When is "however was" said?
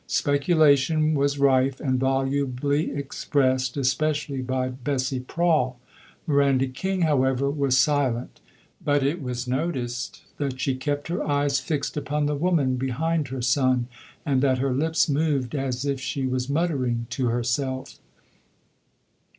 7.01-7.77